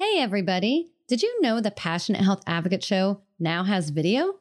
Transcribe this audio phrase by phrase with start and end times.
[0.00, 0.92] Hey, everybody.
[1.08, 4.36] Did you know the Passionate Health Advocate Show now has video?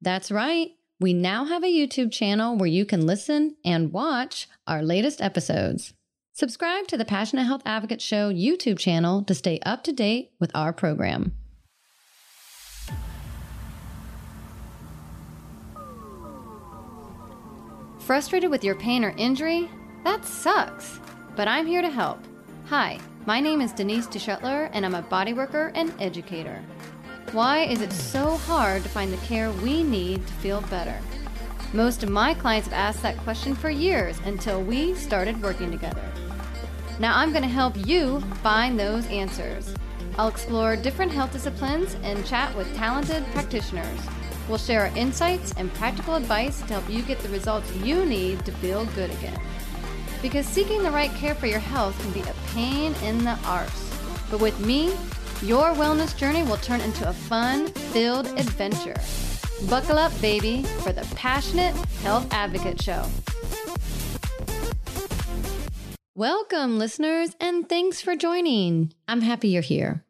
[0.00, 0.70] That's right.
[0.98, 5.92] We now have a YouTube channel where you can listen and watch our latest episodes.
[6.32, 10.50] Subscribe to the Passionate Health Advocate Show YouTube channel to stay up to date with
[10.54, 11.34] our program.
[17.98, 19.68] Frustrated with your pain or injury?
[20.04, 21.00] That sucks.
[21.36, 22.20] But I'm here to help.
[22.68, 26.62] Hi, my name is Denise DeShetler, and I'm a bodyworker and educator.
[27.32, 30.96] Why is it so hard to find the care we need to feel better?
[31.72, 36.04] Most of my clients have asked that question for years until we started working together.
[37.00, 39.74] Now I'm going to help you find those answers.
[40.18, 43.98] I'll explore different health disciplines and chat with talented practitioners.
[44.48, 48.44] We'll share our insights and practical advice to help you get the results you need
[48.44, 49.40] to feel good again.
[50.22, 53.94] Because seeking the right care for your health can be a pain in the arse.
[54.30, 54.94] But with me,
[55.42, 58.96] your wellness journey will turn into a fun filled adventure.
[59.68, 63.04] Buckle up, baby, for the Passionate Health Advocate Show.
[66.14, 68.94] Welcome, listeners, and thanks for joining.
[69.06, 70.02] I'm happy you're here.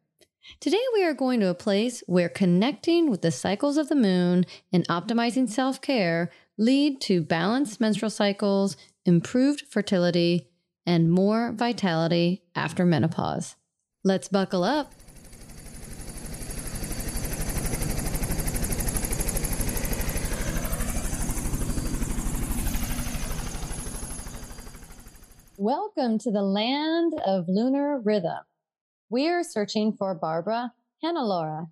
[0.61, 4.47] Today, we are going to a place where connecting with the cycles of the moon
[4.73, 8.77] and optimizing self care lead to balanced menstrual cycles,
[9.07, 10.49] improved fertility,
[10.85, 13.55] and more vitality after menopause.
[14.03, 14.93] Let's buckle up.
[25.57, 28.41] Welcome to the land of lunar rhythm.
[29.09, 31.69] We are searching for Barbara Hannelore.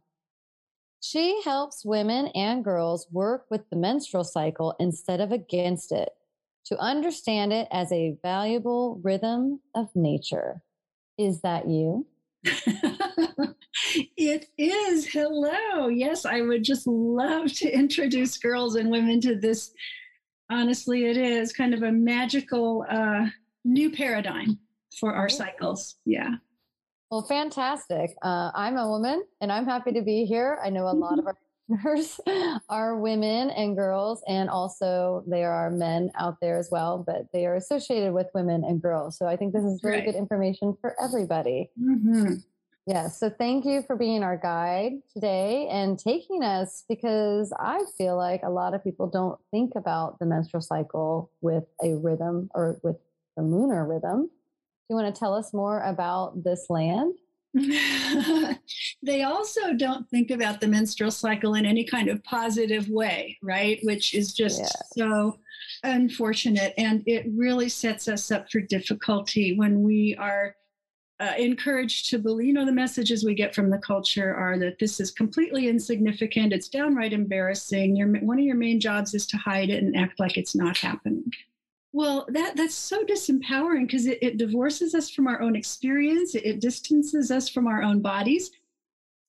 [1.00, 6.10] She helps women and girls work with the menstrual cycle instead of against it
[6.66, 10.62] to understand it as a valuable rhythm of nature.
[11.18, 12.06] Is that you?
[14.16, 15.06] it is.
[15.06, 15.88] Hello.
[15.88, 19.72] Yes, I would just love to introduce girls and women to this.
[20.50, 23.26] Honestly, it is kind of a magical uh,
[23.64, 24.58] new paradigm
[24.98, 25.96] for our cycles.
[26.04, 26.30] Yeah.
[27.10, 28.14] Well, fantastic.
[28.22, 30.58] Uh, I'm a woman and I'm happy to be here.
[30.64, 31.36] I know a lot of our
[31.68, 32.20] listeners
[32.68, 37.46] are women and girls, and also there are men out there as well, but they
[37.46, 39.18] are associated with women and girls.
[39.18, 40.06] So I think this is really right.
[40.06, 41.70] good information for everybody.
[41.80, 42.34] Mm-hmm.
[42.86, 48.14] Yeah, so thank you for being our guide today and taking us because I feel
[48.14, 52.78] like a lot of people don't think about the menstrual cycle with a rhythm or
[52.82, 52.96] with
[53.38, 54.24] the lunar rhythm.
[54.24, 54.28] Do
[54.90, 57.14] you want to tell us more about this land?
[59.02, 63.78] they also don't think about the menstrual cycle in any kind of positive way, right?
[63.82, 64.68] Which is just yeah.
[64.96, 65.38] so
[65.84, 66.74] unfortunate.
[66.76, 70.56] And it really sets us up for difficulty when we are
[71.20, 74.78] uh, encouraged to believe, you know, the messages we get from the culture are that
[74.80, 76.52] this is completely insignificant.
[76.52, 77.94] It's downright embarrassing.
[77.94, 80.76] Your, one of your main jobs is to hide it and act like it's not
[80.76, 81.30] happening.
[81.94, 86.34] Well, that that's so disempowering because it, it, divorces us from our own experience.
[86.34, 88.50] It, it, distances us from our own bodies,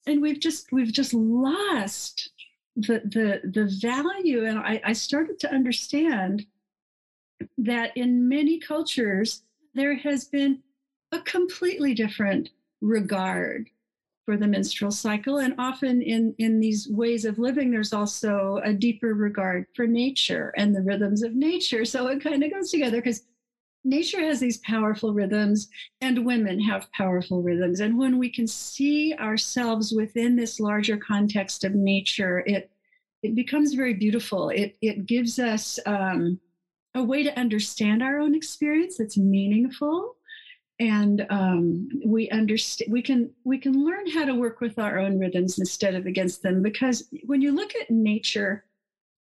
[0.07, 2.31] and we've just we've just lost
[2.75, 4.45] the the the value.
[4.45, 6.47] And I, I started to understand
[7.59, 9.43] that in many cultures
[9.75, 10.63] there has been
[11.11, 12.49] a completely different
[12.81, 13.69] regard
[14.25, 15.37] for the menstrual cycle.
[15.37, 20.53] And often in, in these ways of living, there's also a deeper regard for nature
[20.57, 21.85] and the rhythms of nature.
[21.85, 23.23] So it kind of goes together because
[23.83, 25.69] nature has these powerful rhythms
[26.01, 27.79] and women have powerful rhythms.
[27.79, 32.71] And when we can see ourselves within this larger context of nature, it
[33.23, 34.49] it becomes very beautiful.
[34.49, 36.39] It it gives us um,
[36.95, 40.15] a way to understand our own experience that's meaningful
[40.79, 45.17] and um, we understand we can we can learn how to work with our own
[45.17, 48.65] rhythms instead of against them because when you look at nature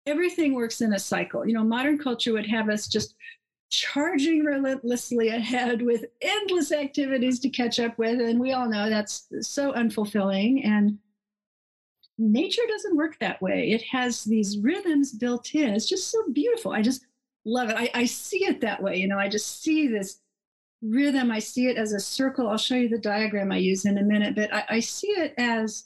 [0.05, 1.45] everything works in a cycle.
[1.45, 3.15] You know modern culture would have us just
[3.69, 9.27] charging relentlessly ahead with endless activities to catch up with and we all know that's
[9.41, 10.65] so unfulfilling.
[10.65, 10.97] And
[12.17, 13.71] nature doesn't work that way.
[13.71, 15.73] It has these rhythms built in.
[15.73, 16.71] It's just so beautiful.
[16.71, 17.05] I just
[17.45, 17.75] love it.
[17.77, 18.97] I, I see it that way.
[18.97, 20.20] You know i just see this
[20.81, 22.49] rhythm, I see it as a circle.
[22.49, 25.33] I'll show you the diagram I use in a minute, but I, I see it
[25.37, 25.85] as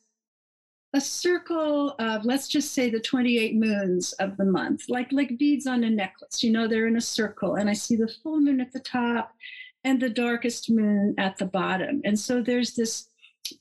[0.93, 5.67] a circle of let's just say the 28 moons of the month like like beads
[5.67, 6.41] on a necklace.
[6.41, 9.33] You know they're in a circle and i see the full moon at the top
[9.83, 12.01] and the darkest moon at the bottom.
[12.05, 13.09] And so there's this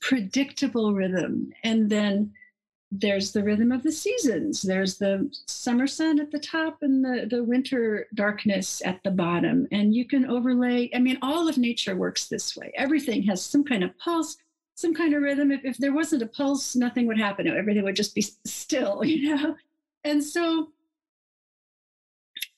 [0.00, 2.32] predictable rhythm and then
[2.96, 4.62] there's the rhythm of the seasons.
[4.62, 9.66] There's the summer sun at the top and the, the winter darkness at the bottom.
[9.72, 12.72] And you can overlay, I mean, all of nature works this way.
[12.76, 14.36] Everything has some kind of pulse,
[14.76, 15.50] some kind of rhythm.
[15.50, 17.48] If, if there wasn't a pulse, nothing would happen.
[17.48, 19.56] Everything would just be still, you know?
[20.04, 20.68] And so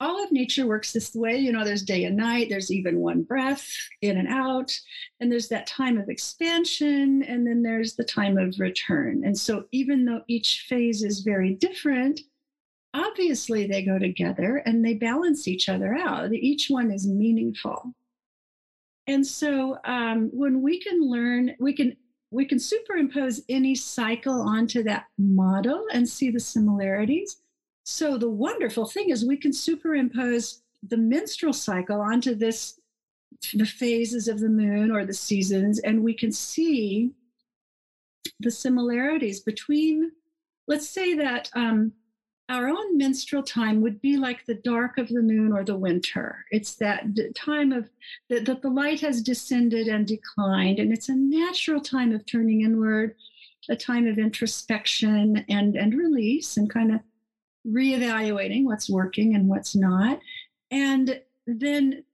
[0.01, 1.37] all of nature works this way.
[1.39, 3.67] You know, there's day and night, there's even one breath
[4.03, 4.79] in and out,
[5.21, 9.23] and there's that time of expansion, and then there's the time of return.
[9.25, 12.21] And so, even though each phase is very different,
[12.95, 16.33] obviously they go together and they balance each other out.
[16.33, 17.93] Each one is meaningful.
[19.07, 21.97] And so, um, when we can learn, we can
[22.31, 27.41] we can superimpose any cycle onto that model and see the similarities
[27.89, 32.81] so the wonderful thing is we can superimpose the menstrual cycle onto this
[33.55, 37.13] the phases of the moon or the seasons and we can see
[38.41, 40.11] the similarities between
[40.67, 41.93] let's say that um,
[42.49, 46.45] our own menstrual time would be like the dark of the moon or the winter.
[46.51, 47.05] It's that
[47.35, 47.89] time of
[48.31, 52.63] that, that the light has descended and declined and it's a natural time of turning
[52.63, 53.15] inward
[53.69, 57.01] a time of introspection and and release and kind of
[57.67, 60.21] reevaluating what's working and what's not.
[60.71, 62.05] And then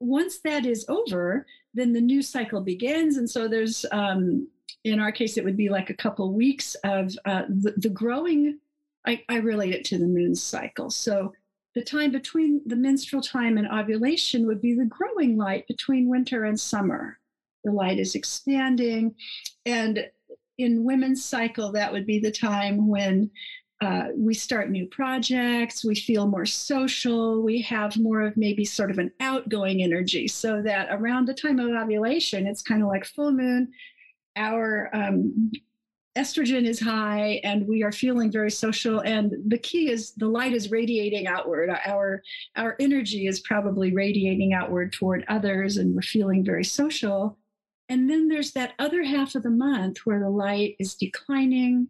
[0.00, 3.16] once that is over, then the new cycle begins.
[3.16, 4.48] And so there's, um,
[4.84, 8.58] in our case, it would be like a couple weeks of uh, the, the, growing.
[9.06, 10.90] I, I relate it to the moon cycle.
[10.90, 11.32] So
[11.74, 16.44] the time between the menstrual time and ovulation would be the growing light between winter
[16.44, 17.18] and summer.
[17.64, 19.14] The light is expanding.
[19.66, 20.08] And
[20.58, 23.30] in women's cycle, that would be the time when
[23.80, 28.90] uh, we start new projects, we feel more social, we have more of maybe sort
[28.90, 33.04] of an outgoing energy, so that around the time of ovulation, it's kind of like
[33.04, 33.70] full moon.
[34.36, 35.52] Our um,
[36.18, 40.52] estrogen is high and we are feeling very social and the key is the light
[40.52, 42.22] is radiating outward our
[42.56, 47.38] our energy is probably radiating outward toward others and we're feeling very social
[47.88, 51.86] and then there's that other half of the month where the light is declining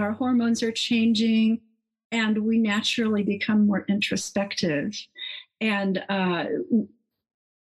[0.00, 1.60] our hormones are changing,
[2.12, 4.94] and we naturally become more introspective.
[5.60, 6.44] And uh,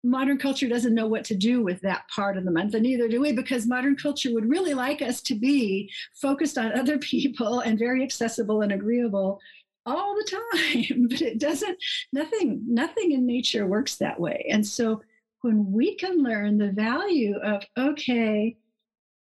[0.05, 3.09] modern culture doesn't know what to do with that part of the month, and neither
[3.09, 7.61] do we, because modern culture would really like us to be focused on other people
[7.61, 9.41] and very accessible and agreeable
[9.85, 11.07] all the time.
[11.11, 11.79] but it doesn't,
[12.13, 14.47] nothing, nothing in nature works that way.
[14.51, 15.03] And so
[15.43, 18.57] when we can learn the value of, okay,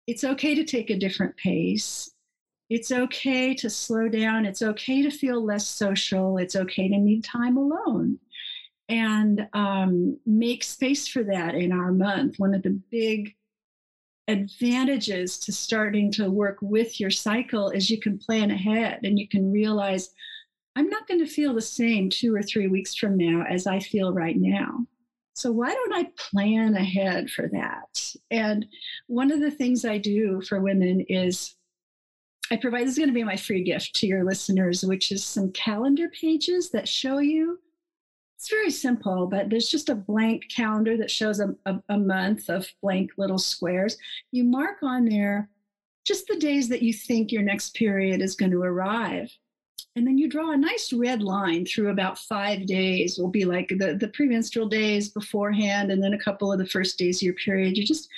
[0.06, 2.11] it's okay to take a different pace
[2.70, 4.46] it's okay to slow down.
[4.46, 6.38] It's okay to feel less social.
[6.38, 8.18] It's okay to need time alone
[8.88, 12.38] and um, make space for that in our month.
[12.38, 13.34] One of the big
[14.28, 19.28] advantages to starting to work with your cycle is you can plan ahead and you
[19.28, 20.10] can realize
[20.76, 23.78] I'm not going to feel the same two or three weeks from now as I
[23.80, 24.86] feel right now.
[25.34, 28.14] So, why don't I plan ahead for that?
[28.30, 28.66] And
[29.06, 31.54] one of the things I do for women is
[32.52, 35.24] I provide this is going to be my free gift to your listeners, which is
[35.24, 37.58] some calendar pages that show you.
[38.36, 42.50] It's very simple, but there's just a blank calendar that shows a, a, a month
[42.50, 43.96] of blank little squares.
[44.32, 45.48] You mark on there
[46.06, 49.30] just the days that you think your next period is going to arrive.
[49.96, 53.68] And then you draw a nice red line through about five days, will be like
[53.68, 57.34] the, the premenstrual days beforehand, and then a couple of the first days of your
[57.34, 57.78] period.
[57.78, 58.10] You just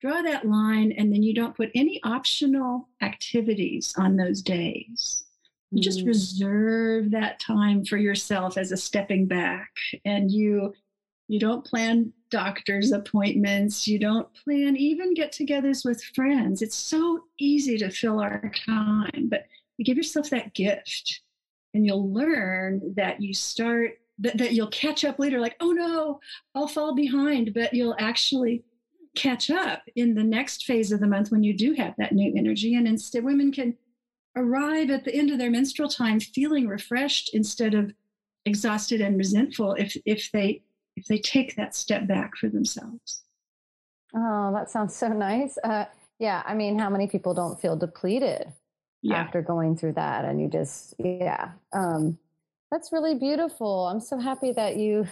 [0.00, 5.24] draw that line and then you don't put any optional activities on those days.
[5.70, 6.08] You just mm.
[6.08, 9.70] reserve that time for yourself as a stepping back
[10.04, 10.74] and you
[11.28, 16.60] you don't plan doctor's appointments, you don't plan even get-togethers with friends.
[16.60, 19.44] It's so easy to fill our time, but
[19.78, 21.20] you give yourself that gift
[21.72, 26.20] and you'll learn that you start that, that you'll catch up later like, "Oh no,
[26.54, 28.64] I'll fall behind," but you'll actually
[29.16, 32.32] catch up in the next phase of the month when you do have that new
[32.36, 32.74] energy.
[32.74, 33.76] And instead, women can
[34.36, 37.92] arrive at the end of their menstrual time feeling refreshed instead of
[38.46, 40.62] exhausted and resentful if, if they
[40.96, 43.22] if they take that step back for themselves.
[44.14, 45.56] Oh, that sounds so nice.
[45.62, 45.84] Uh,
[46.18, 48.52] yeah, I mean, how many people don't feel depleted
[49.02, 49.16] yeah.
[49.16, 50.24] after going through that?
[50.24, 52.18] And you just, yeah, um,
[52.70, 53.86] that's really beautiful.
[53.86, 55.06] I'm so happy that you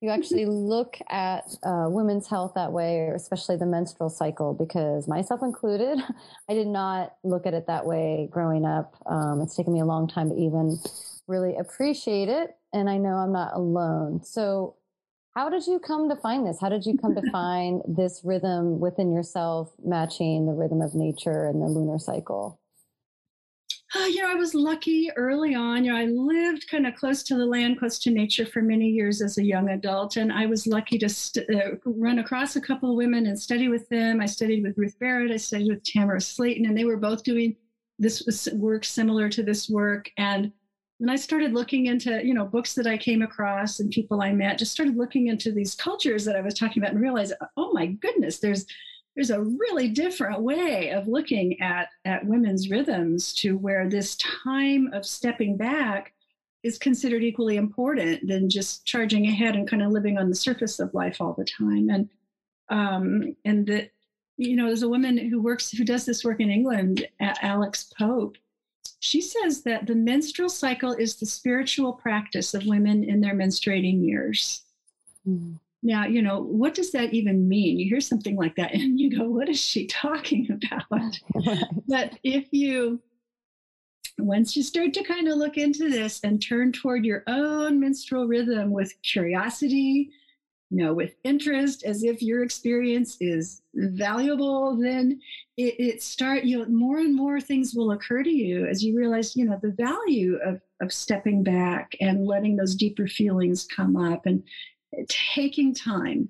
[0.00, 5.08] you actually look at uh, women's health that way, or especially the menstrual cycle, because
[5.08, 5.98] myself included,
[6.48, 8.94] I did not look at it that way growing up.
[9.06, 10.78] Um, it's taken me a long time to even
[11.26, 12.56] really appreciate it.
[12.72, 14.22] And I know I'm not alone.
[14.22, 14.76] So,
[15.34, 16.58] how did you come to find this?
[16.60, 21.46] How did you come to find this rhythm within yourself matching the rhythm of nature
[21.46, 22.60] and the lunar cycle?
[23.96, 25.84] Uh, you know, I was lucky early on.
[25.84, 28.88] You know, I lived kind of close to the land, close to nature for many
[28.88, 30.16] years as a young adult.
[30.16, 33.68] And I was lucky to st- uh, run across a couple of women and study
[33.68, 34.20] with them.
[34.20, 37.56] I studied with Ruth Barrett, I studied with Tamara Slayton, and they were both doing
[37.98, 40.10] this work similar to this work.
[40.18, 40.52] And
[40.98, 44.32] when I started looking into, you know, books that I came across and people I
[44.32, 47.72] met, just started looking into these cultures that I was talking about and realized, oh
[47.72, 48.66] my goodness, there's
[49.16, 54.90] there's a really different way of looking at, at women's rhythms to where this time
[54.92, 56.12] of stepping back
[56.62, 60.78] is considered equally important than just charging ahead and kind of living on the surface
[60.78, 61.88] of life all the time.
[61.88, 62.08] And
[62.68, 63.90] um, and that
[64.36, 68.36] you know, there's a woman who works who does this work in England, Alex Pope.
[69.00, 74.04] She says that the menstrual cycle is the spiritual practice of women in their menstruating
[74.04, 74.62] years.
[75.26, 75.54] Mm-hmm.
[75.82, 77.78] Now, you know, what does that even mean?
[77.78, 81.18] You hear something like that and you go, what is she talking about?
[81.88, 83.00] but if you,
[84.18, 88.26] once you start to kind of look into this and turn toward your own menstrual
[88.26, 90.10] rhythm with curiosity,
[90.70, 95.20] you know, with interest, as if your experience is valuable, then
[95.56, 98.96] it, it start, you know, more and more things will occur to you as you
[98.96, 103.96] realize, you know, the value of, of stepping back and letting those deeper feelings come
[103.96, 104.42] up and
[105.08, 106.28] taking time.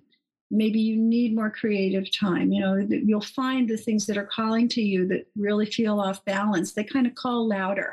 [0.51, 4.69] Maybe you need more creative time you know you'll find the things that are calling
[4.69, 6.73] to you that really feel off balance.
[6.73, 7.93] They kind of call louder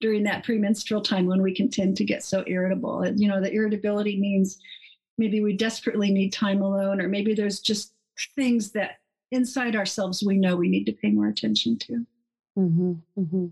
[0.00, 3.06] during that premenstrual time when we can tend to get so irritable.
[3.16, 4.58] You know the irritability means
[5.16, 7.94] maybe we desperately need time alone or maybe there's just
[8.34, 8.98] things that
[9.30, 12.06] inside ourselves we know we need to pay more attention to.
[12.58, 13.46] Mm-hmm, mm-hmm.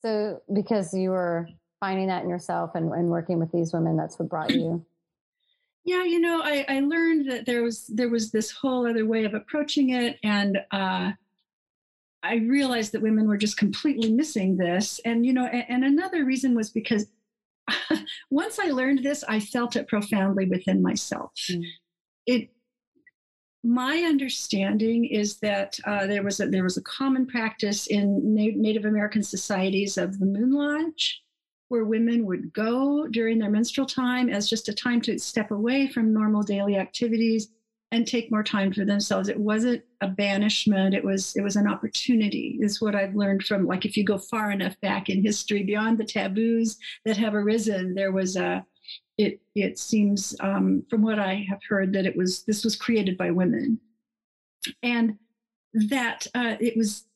[0.00, 4.18] so because you were finding that in yourself and, and working with these women that's
[4.18, 4.84] what brought you
[5.84, 9.24] yeah you know I, I learned that there was there was this whole other way
[9.24, 11.12] of approaching it and uh,
[12.22, 16.24] i realized that women were just completely missing this and you know and, and another
[16.24, 17.06] reason was because
[18.30, 21.64] once i learned this i felt it profoundly within myself mm.
[22.26, 22.50] it
[23.64, 28.56] my understanding is that uh, there was a, there was a common practice in Na-
[28.56, 31.22] Native American societies of the Moon Lodge,
[31.72, 35.88] where women would go during their menstrual time as just a time to step away
[35.88, 37.48] from normal daily activities
[37.92, 39.30] and take more time for themselves.
[39.30, 40.94] It wasn't a banishment.
[40.94, 44.18] It was it was an opportunity is what i've learned from like if you go
[44.18, 46.76] far enough back in history beyond the taboos
[47.06, 48.64] that have arisen there was a
[49.16, 53.16] it it seems um, from what i have heard that it was this was created
[53.16, 53.80] by women.
[54.82, 55.18] And
[55.74, 57.06] that uh, it was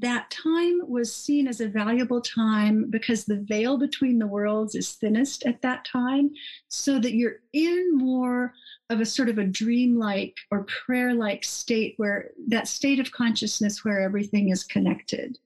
[0.00, 4.92] that time was seen as a valuable time because the veil between the worlds is
[4.92, 6.30] thinnest at that time,
[6.68, 8.54] so that you're in more
[8.90, 13.84] of a sort of a dreamlike or prayer like state where that state of consciousness
[13.84, 15.38] where everything is connected.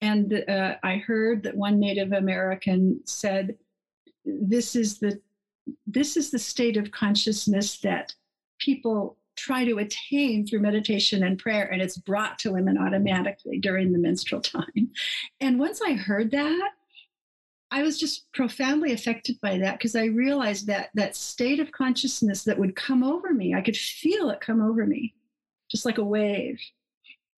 [0.00, 3.56] And uh, I heard that one Native American said,
[4.24, 5.20] "This is the
[5.86, 8.14] this is the state of consciousness that
[8.58, 13.92] people try to attain through meditation and prayer, and it's brought to women automatically during
[13.92, 14.90] the menstrual time.
[15.40, 16.70] And once I heard that,
[17.70, 22.44] I was just profoundly affected by that because I realized that that state of consciousness
[22.44, 25.14] that would come over me, I could feel it come over me,
[25.70, 26.60] just like a wave.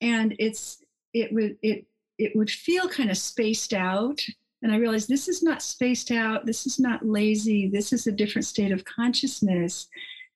[0.00, 0.82] And it's
[1.12, 1.86] it would it
[2.18, 4.20] it would feel kind of spaced out.
[4.60, 8.12] And I realized this is not spaced out, this is not lazy, this is a
[8.12, 9.88] different state of consciousness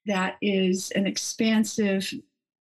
[0.07, 2.13] that is an expansive,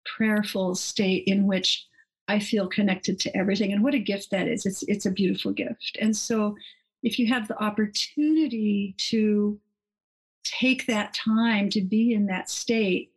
[0.06, 1.86] prayerful state in which
[2.28, 3.74] I feel connected to everything.
[3.74, 4.66] And what a gift that is.
[4.66, 5.98] It's, it's a beautiful gift.
[6.00, 6.56] And so,
[7.02, 9.58] if you have the opportunity to
[10.44, 13.12] take that time to be in that state,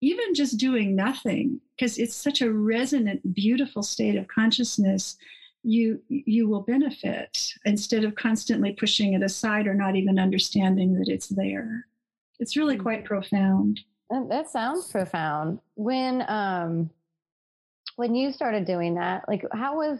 [0.00, 5.16] even just doing nothing, because it's such a resonant, beautiful state of consciousness,
[5.62, 11.08] you you will benefit instead of constantly pushing it aside or not even understanding that
[11.08, 11.86] it's there
[12.38, 12.82] it's really mm.
[12.82, 13.80] quite profound.
[14.28, 15.60] That sounds profound.
[15.74, 16.90] When um
[17.96, 19.98] when you started doing that, like how was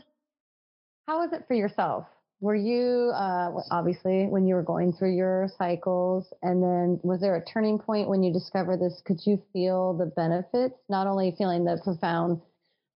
[1.07, 2.07] how was it for yourself?
[2.41, 7.37] Were you uh, obviously when you were going through your cycles, and then was there
[7.37, 9.01] a turning point when you discovered this?
[9.05, 10.75] Could you feel the benefits?
[10.89, 12.41] Not only feeling the profound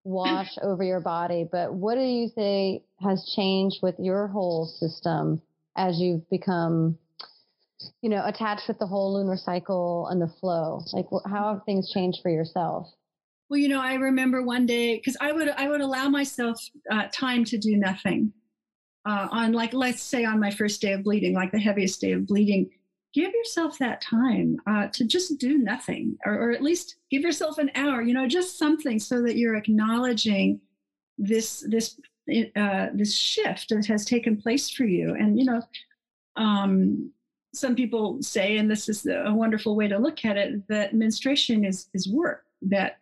[0.03, 5.41] wash over your body, but what do you say has changed with your whole system
[5.77, 6.97] as you've become
[8.01, 10.81] you know, attached with the whole lunar cycle and the flow?
[10.93, 12.87] Like, how have things changed for yourself?
[13.49, 16.59] Well, you know, I remember one day because I would I would allow myself
[16.91, 18.33] uh, time to do nothing.
[19.05, 22.11] Uh, on like let's say on my first day of bleeding, like the heaviest day
[22.11, 22.69] of bleeding,
[23.13, 27.57] give yourself that time uh, to just do nothing, or, or at least give yourself
[27.57, 28.01] an hour.
[28.01, 30.59] You know, just something so that you're acknowledging
[31.17, 31.99] this this
[32.55, 35.15] uh, this shift that has taken place for you.
[35.15, 35.61] And, you know,
[36.35, 37.11] um,
[37.57, 41.65] some people say, and this is a wonderful way to look at it, that menstruation
[41.65, 42.99] is, is work that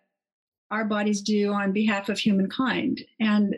[0.72, 3.04] our bodies do on behalf of humankind.
[3.20, 3.56] And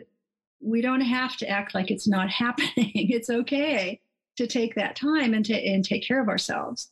[0.60, 2.92] we don't have to act like it's not happening.
[2.94, 4.00] it's okay
[4.36, 6.90] to take that time and to and take care of ourselves.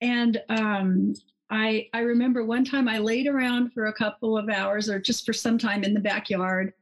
[0.00, 1.14] And um,
[1.48, 5.24] I I remember one time I laid around for a couple of hours or just
[5.24, 6.72] for some time in the backyard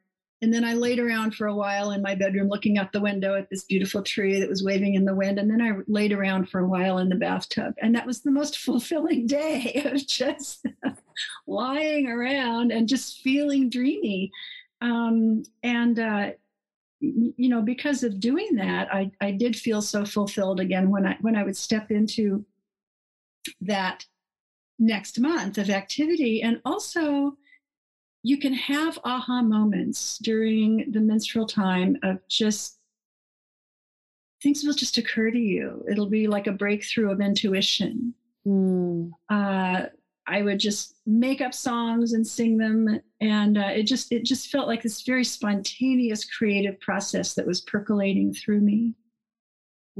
[0.42, 3.35] and then I laid around for a while in my bedroom looking out the window
[3.35, 5.38] at this beautiful tree that was waving in the wind.
[5.38, 7.75] And then I laid around for a while in the bathtub.
[7.80, 10.64] And that was the most fulfilling day of just
[11.47, 14.30] lying around and just feeling dreamy.
[14.80, 16.30] Um, and, uh,
[17.00, 21.16] you know, because of doing that, I, I did feel so fulfilled again when I
[21.20, 22.44] when I would step into
[23.62, 24.04] that
[24.78, 26.42] next month of activity.
[26.42, 27.38] And also
[28.22, 32.78] you can have aha moments during the menstrual time of just
[34.42, 35.84] things will just occur to you.
[35.90, 38.14] It'll be like a breakthrough of intuition.
[38.46, 39.10] Mm.
[39.28, 39.86] Uh,
[40.26, 44.48] I would just make up songs and sing them, and uh, it just it just
[44.48, 48.94] felt like this very spontaneous creative process that was percolating through me.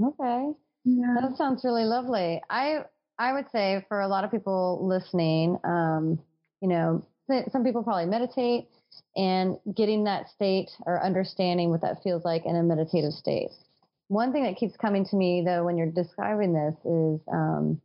[0.01, 0.53] Okay,
[0.85, 1.17] yeah.
[1.21, 2.41] that sounds really lovely.
[2.49, 2.85] I
[3.19, 6.21] I would say for a lot of people listening, um,
[6.63, 7.05] you know,
[7.53, 8.69] some people probably meditate
[9.17, 13.51] and getting that state or understanding what that feels like in a meditative state.
[14.09, 17.81] One thing that keeps coming to me though when you're describing this is um,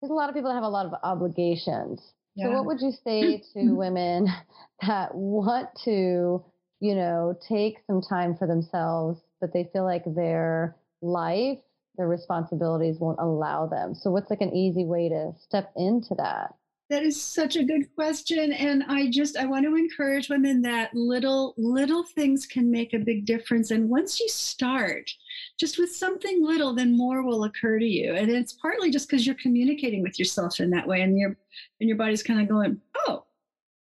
[0.00, 2.00] there's a lot of people that have a lot of obligations.
[2.34, 2.46] Yeah.
[2.46, 4.28] So what would you say to women
[4.86, 6.44] that want to,
[6.80, 11.58] you know, take some time for themselves, but they feel like their life,
[11.96, 13.94] their responsibilities won't allow them?
[13.94, 16.54] So what's like an easy way to step into that?
[16.88, 18.52] That is such a good question.
[18.52, 23.00] And I just, I want to encourage women that little, little things can make a
[23.00, 23.72] big difference.
[23.72, 25.10] And once you start
[25.58, 28.14] just with something little, then more will occur to you.
[28.14, 31.00] And it's partly just because you're communicating with yourself in that way.
[31.00, 31.36] And your,
[31.80, 33.24] and your body's kind of going, oh,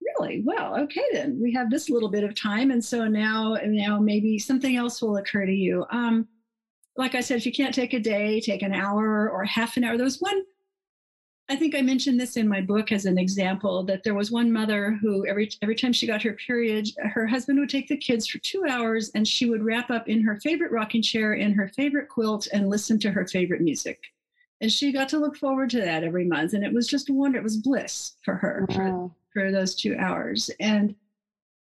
[0.01, 0.43] really?
[0.45, 2.71] Well, okay, then we have this little bit of time.
[2.71, 5.85] And so now, now maybe something else will occur to you.
[5.91, 6.27] Um,
[6.97, 9.85] like I said, if you can't take a day, take an hour or half an
[9.85, 9.97] hour.
[9.97, 10.43] There was one
[11.51, 14.53] I think I mentioned this in my book as an example that there was one
[14.53, 18.27] mother who every every time she got her period, her husband would take the kids
[18.27, 21.69] for two hours and she would wrap up in her favorite rocking chair in her
[21.69, 23.99] favorite quilt and listen to her favorite music.
[24.61, 26.53] And she got to look forward to that every month.
[26.53, 29.11] And it was just a wonder, it was bliss for her wow.
[29.33, 30.51] for, for those two hours.
[30.61, 30.97] And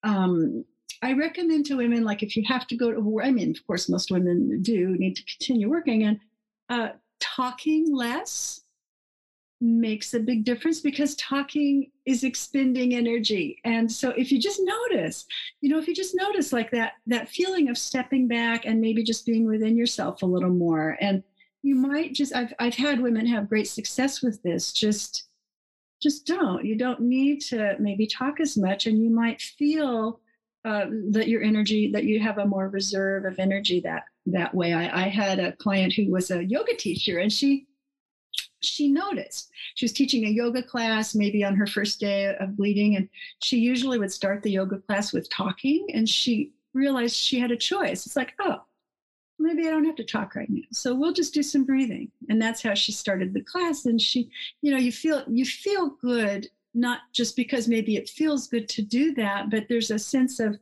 [0.04, 0.66] um,
[1.04, 3.68] I recommend to women, like if you have to go to work, I mean, of
[3.68, 6.20] course, most women do need to continue working and
[6.70, 8.62] uh, talking less
[9.62, 13.60] makes a big difference because talking is expending energy.
[13.66, 15.26] And so if you just notice
[15.62, 19.04] you know if you just notice like that that feeling of stepping back and maybe
[19.04, 20.98] just being within yourself a little more.
[21.02, 21.24] And
[21.62, 25.30] you might just i've, I've had women have great success with this just
[26.02, 26.66] just don't.
[26.66, 30.22] You don't need to maybe talk as much and you might feel
[30.66, 34.74] uh, that your energy that you have a more reserve of energy that that way.
[34.74, 37.66] I, I had a client who was a yoga teacher and she
[38.62, 39.52] she noticed.
[39.76, 43.10] She was teaching a yoga class maybe on her first day of bleeding and
[43.42, 47.58] she usually would start the yoga class with talking and she realized she had a
[47.58, 48.06] choice.
[48.06, 48.62] It's like oh
[49.40, 52.12] maybe i don't have to talk right now so we'll just do some breathing.
[52.30, 54.30] And that's how she started the class and she
[54.62, 58.82] you know you feel you feel good not just because maybe it feels good to
[58.82, 60.60] do that but there's a sense of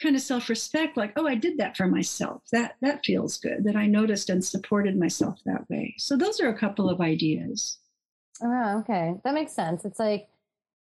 [0.00, 2.42] kind of self-respect like oh i did that for myself.
[2.52, 5.94] That that feels good that i noticed and supported myself that way.
[5.98, 7.78] So those are a couple of ideas.
[8.42, 9.14] Oh okay.
[9.24, 9.84] That makes sense.
[9.84, 10.28] It's like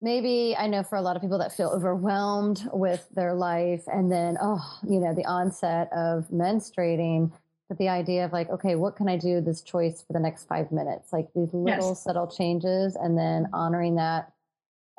[0.01, 4.11] maybe i know for a lot of people that feel overwhelmed with their life and
[4.11, 7.31] then oh you know the onset of menstruating
[7.69, 10.45] but the idea of like okay what can i do this choice for the next
[10.47, 11.13] five minutes?
[11.13, 12.03] Like these little yes.
[12.03, 14.33] subtle changes and then honoring that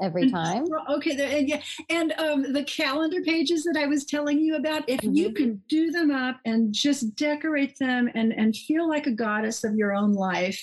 [0.00, 0.66] every time.
[0.90, 5.00] Okay, and yeah, and um, the calendar pages that I was telling you about, if
[5.00, 5.14] mm-hmm.
[5.14, 9.64] you can do them up and just decorate them and and feel like a goddess
[9.64, 10.62] of your own life,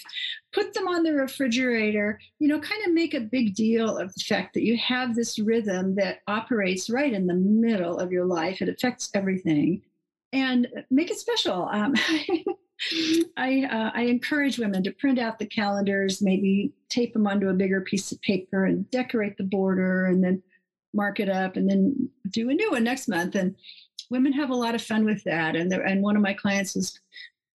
[0.53, 2.19] put them on the refrigerator.
[2.39, 5.39] You know, kind of make a big deal of the fact that you have this
[5.39, 8.61] rhythm that operates right in the middle of your life.
[8.61, 9.81] It affects everything,
[10.33, 11.67] and make it special.
[11.71, 11.93] Um,
[13.37, 17.53] I, uh, I encourage women to print out the calendars, maybe tape them onto a
[17.53, 20.41] bigger piece of paper and decorate the border and then
[20.93, 23.35] mark it up and then do a new one next month.
[23.35, 23.55] And
[24.09, 25.55] women have a lot of fun with that.
[25.55, 26.99] And, and one of my clients was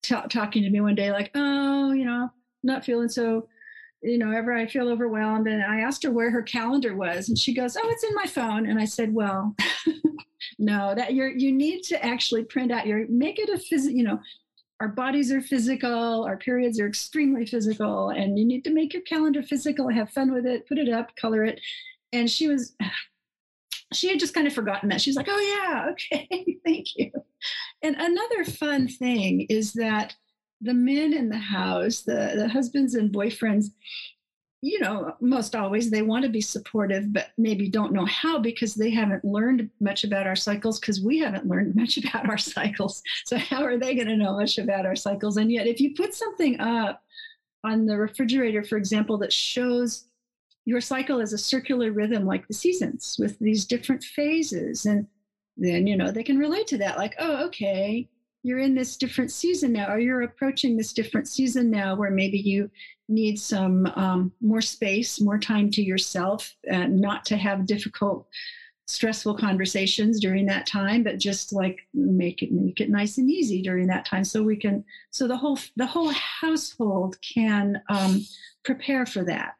[0.03, 2.31] t- talking to me one day, like, oh, you know,
[2.63, 3.47] not feeling so,
[4.01, 5.47] you know, ever I feel overwhelmed.
[5.47, 7.29] And I asked her where her calendar was.
[7.29, 8.69] And she goes, oh, it's in my phone.
[8.69, 9.55] And I said, well,
[10.59, 14.03] no, that you're you need to actually print out your make it a physical, you
[14.03, 14.19] know,
[14.79, 19.03] our bodies are physical, our periods are extremely physical, and you need to make your
[19.03, 21.61] calendar physical, have fun with it, put it up, color it.
[22.11, 22.75] And she was
[23.93, 25.01] she had just kind of forgotten that.
[25.01, 27.11] She's like, oh yeah, okay, thank you.
[27.81, 30.15] And another fun thing is that
[30.61, 33.67] the men in the house, the, the husbands and boyfriends,
[34.65, 38.73] you know, most always they want to be supportive, but maybe don't know how because
[38.73, 43.03] they haven't learned much about our cycles because we haven't learned much about our cycles.
[43.25, 45.37] So, how are they going to know much about our cycles?
[45.37, 47.03] And yet, if you put something up
[47.63, 50.05] on the refrigerator, for example, that shows
[50.65, 55.05] your cycle as a circular rhythm like the seasons with these different phases, and
[55.57, 58.09] then, you know, they can relate to that like, oh, okay,
[58.45, 62.37] you're in this different season now, or you're approaching this different season now where maybe
[62.37, 62.69] you
[63.09, 68.27] need some um, more space, more time to yourself, and not to have difficult,
[68.85, 73.63] stressful conversations during that time, but just like make it make it nice and easy
[73.63, 78.23] during that time, so we can so the whole the whole household can um,
[78.63, 79.55] prepare for that.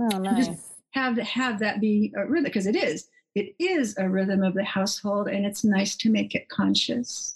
[0.00, 0.48] Oh, nice.
[0.48, 4.54] Just have have that be a rhythm because it is it is a rhythm of
[4.54, 7.35] the household, and it's nice to make it conscious.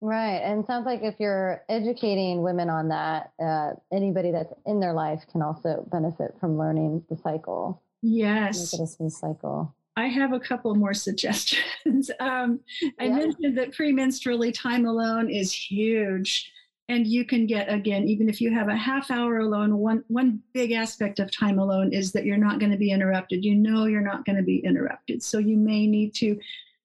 [0.00, 0.36] Right.
[0.36, 5.22] And sounds like if you're educating women on that, uh, anybody that's in their life
[5.30, 7.82] can also benefit from learning the cycle.
[8.00, 8.72] Yes.
[8.72, 9.74] Make it a smooth cycle.
[9.96, 12.10] I have a couple more suggestions.
[12.20, 12.60] Um,
[13.00, 13.16] I yeah.
[13.16, 16.52] mentioned that premenstrually time alone is huge.
[16.90, 20.40] And you can get, again, even if you have a half hour alone, one, one
[20.54, 23.44] big aspect of time alone is that you're not going to be interrupted.
[23.44, 25.22] You know you're not going to be interrupted.
[25.22, 26.38] So you may need to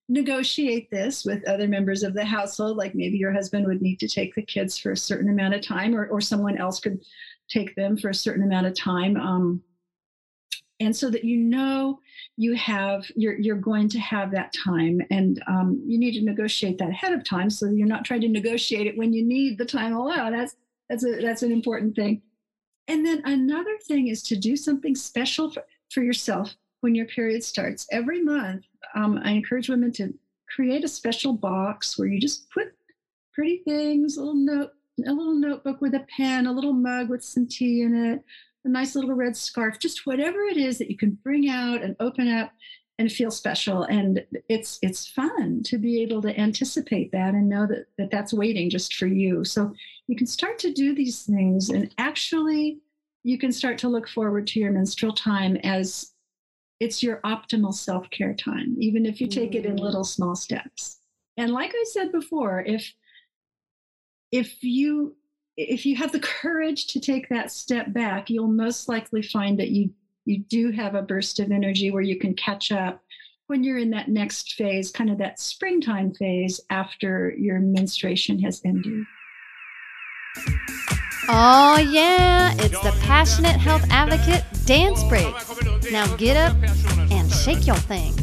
[0.08, 4.08] negotiate this with other members of the household like maybe your husband would need to
[4.08, 7.00] take the kids for a certain amount of time or, or someone else could
[7.48, 9.62] take them for a certain amount of time um,
[10.80, 11.98] and so that you know
[12.36, 16.76] you have you're you're going to have that time and um, you need to negotiate
[16.76, 19.64] that ahead of time so you're not trying to negotiate it when you need the
[19.64, 20.56] time alone that's
[20.88, 22.22] that's a that's an important thing.
[22.88, 27.42] And then another thing is to do something special for, for yourself when your period
[27.42, 30.14] starts every month um, I encourage women to
[30.48, 32.74] create a special box where you just put
[33.32, 34.70] pretty things, a little note,
[35.06, 38.22] a little notebook with a pen, a little mug with some tea in it,
[38.64, 41.96] a nice little red scarf, just whatever it is that you can bring out and
[41.98, 42.52] open up
[42.98, 43.82] and feel special.
[43.82, 48.32] And it's it's fun to be able to anticipate that and know that, that that's
[48.32, 49.44] waiting just for you.
[49.44, 49.74] So
[50.06, 52.78] you can start to do these things and actually
[53.24, 56.13] you can start to look forward to your menstrual time as
[56.80, 59.80] it's your optimal self care time, even if you take it in mm.
[59.80, 60.98] little small steps.
[61.36, 62.92] And like I said before, if
[64.32, 65.16] if you
[65.56, 69.70] if you have the courage to take that step back, you'll most likely find that
[69.70, 69.90] you
[70.24, 73.02] you do have a burst of energy where you can catch up
[73.46, 78.62] when you're in that next phase, kind of that springtime phase after your menstruation has
[78.64, 79.04] ended.
[81.28, 85.34] Oh, yeah, it's the Passionate Health Advocate Dance Break.
[85.92, 86.56] Now get up
[87.10, 88.14] and shake your thing.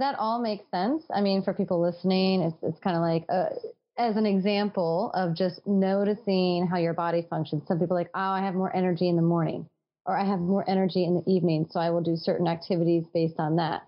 [0.00, 1.04] That all makes sense.
[1.14, 3.54] I mean, for people listening, it's it's kind of like uh,
[3.96, 7.62] as an example of just noticing how your body functions.
[7.68, 9.68] Some people like, oh, I have more energy in the morning,
[10.06, 13.38] or I have more energy in the evening, so I will do certain activities based
[13.38, 13.82] on that.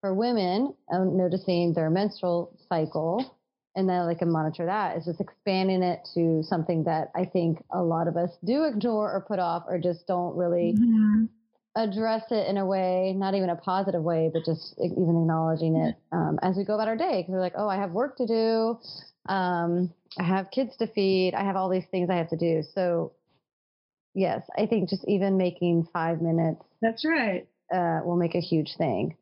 [0.00, 3.34] For women, um, noticing their menstrual cycle
[3.74, 7.62] and then like can monitor that is just expanding it to something that I think
[7.70, 11.26] a lot of us do ignore or put off or just don't really mm-hmm
[11.78, 15.94] address it in a way, not even a positive way, but just even acknowledging it
[16.12, 17.20] um, as we go about our day.
[17.22, 18.78] Because we're like, oh, I have work to do.
[19.32, 21.34] Um, I have kids to feed.
[21.34, 22.62] I have all these things I have to do.
[22.74, 23.12] So,
[24.14, 26.62] yes, I think just even making five minutes.
[26.82, 27.46] That's right.
[27.72, 29.16] Uh, will make a huge thing.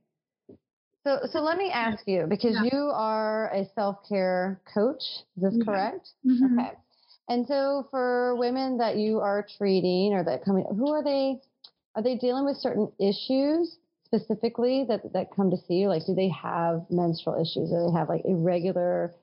[1.04, 2.70] So, so let me ask you because yeah.
[2.72, 5.02] you are a self care coach.
[5.36, 5.62] Is this mm-hmm.
[5.62, 6.08] correct?
[6.26, 6.58] Mm-hmm.
[6.58, 6.72] Okay.
[7.28, 11.40] And so, for women that you are treating or that coming, who are they?
[11.96, 15.88] Are they dealing with certain issues specifically that, that come to see you?
[15.88, 17.70] Like, do they have menstrual issues?
[17.70, 19.14] Do they have like irregular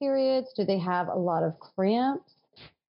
[0.00, 0.52] periods?
[0.56, 2.34] Do they have a lot of cramps?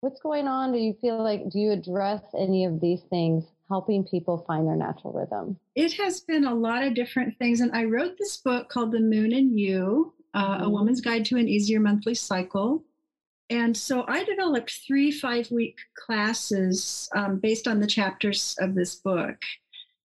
[0.01, 0.73] What's going on?
[0.73, 4.77] Do you feel like, do you address any of these things helping people find their
[4.77, 5.59] natural rhythm?
[5.75, 7.61] It has been a lot of different things.
[7.61, 10.65] And I wrote this book called The Moon and You uh, mm-hmm.
[10.65, 12.85] A Woman's Guide to an Easier Monthly Cycle.
[13.51, 15.77] And so I developed three five week
[16.07, 19.37] classes um, based on the chapters of this book.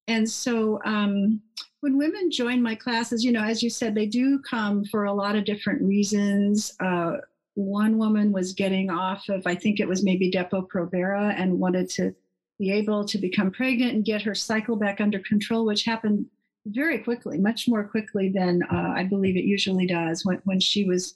[0.07, 1.41] And so um,
[1.81, 5.13] when women join my classes, you know, as you said, they do come for a
[5.13, 6.75] lot of different reasons.
[6.79, 7.17] Uh,
[7.53, 12.13] one woman was getting off of, I think it was maybe Depo-Provera, and wanted to
[12.57, 16.25] be able to become pregnant and get her cycle back under control, which happened
[16.65, 20.83] very quickly, much more quickly than uh, I believe it usually does when, when she
[20.85, 21.15] was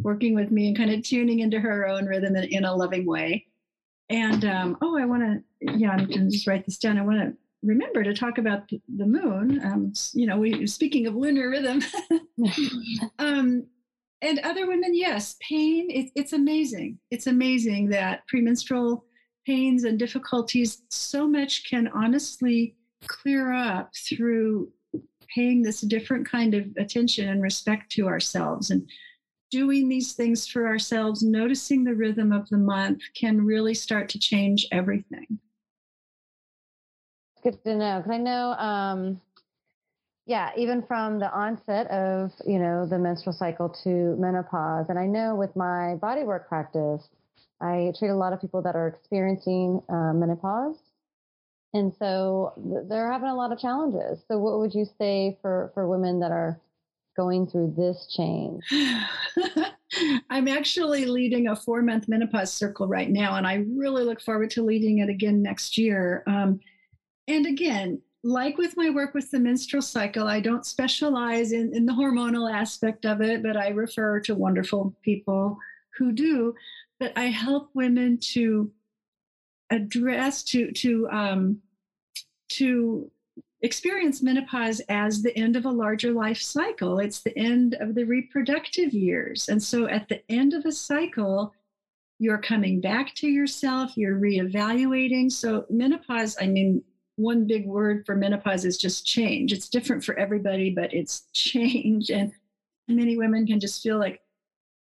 [0.00, 3.06] working with me and kind of tuning into her own rhythm in, in a loving
[3.06, 3.46] way.
[4.10, 6.98] And um, oh, I want to, yeah, I'm going to just write this down.
[6.98, 9.60] I want to remember to talk about the moon.
[9.64, 11.82] Um, you know, we speaking of lunar rhythm.
[13.18, 13.66] um,
[14.20, 15.90] and other women, yes, pain.
[15.90, 16.98] It, it's amazing.
[17.10, 19.04] It's amazing that premenstrual
[19.46, 22.76] pains and difficulties, so much can honestly
[23.06, 24.70] clear up through
[25.34, 28.88] paying this different kind of attention and respect to ourselves and
[29.54, 34.18] doing these things for ourselves, noticing the rhythm of the month can really start to
[34.18, 35.38] change everything.
[37.44, 39.20] Good to know because I know, um,
[40.26, 45.06] yeah, even from the onset of you know the menstrual cycle to menopause, and I
[45.06, 47.08] know with my bodywork practice,
[47.60, 50.78] I treat a lot of people that are experiencing uh, menopause.
[51.74, 52.52] And so
[52.88, 54.24] they're having a lot of challenges.
[54.28, 56.60] So, what would you say for, for women that are
[57.16, 58.62] going through this change?
[60.30, 64.50] I'm actually leading a four month menopause circle right now, and I really look forward
[64.50, 66.22] to leading it again next year.
[66.26, 66.60] Um,
[67.28, 71.86] and again, like with my work with the menstrual cycle, I don't specialize in, in
[71.86, 75.58] the hormonal aspect of it, but I refer to wonderful people
[75.96, 76.54] who do
[76.98, 78.70] but I help women to
[79.70, 81.60] address to to um,
[82.52, 83.10] to
[83.64, 86.98] experience menopause as the end of a larger life cycle.
[86.98, 91.54] It's the end of the reproductive years, and so at the end of a cycle,
[92.18, 93.96] you're coming back to yourself.
[93.96, 95.32] You're reevaluating.
[95.32, 96.82] So menopause, I mean.
[97.16, 99.52] One big word for menopause is just change.
[99.52, 102.10] It's different for everybody, but it's change.
[102.10, 102.32] And
[102.88, 104.20] many women can just feel like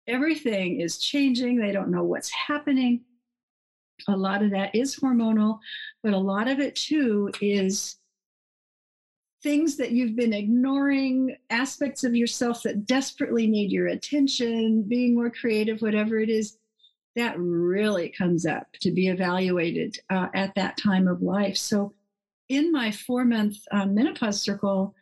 [0.07, 1.57] everything is changing.
[1.57, 3.01] They don't know what's happening.
[4.07, 5.59] A lot of that is hormonal,
[6.01, 7.97] but a lot of it too is
[9.43, 15.29] things that you've been ignoring, aspects of yourself that desperately need your attention, being more
[15.29, 16.57] creative, whatever it is,
[17.15, 21.57] that really comes up to be evaluated uh, at that time of life.
[21.57, 21.93] So,
[22.49, 24.95] in my four month um, menopause circle,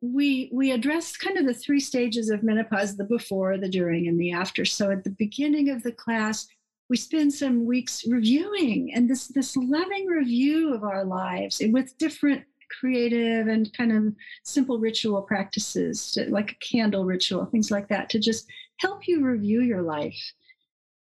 [0.00, 4.20] we we address kind of the three stages of menopause the before the during and
[4.20, 6.46] the after so at the beginning of the class
[6.88, 12.44] we spend some weeks reviewing and this this loving review of our lives with different
[12.68, 18.18] creative and kind of simple ritual practices like a candle ritual things like that to
[18.18, 18.46] just
[18.78, 20.32] help you review your life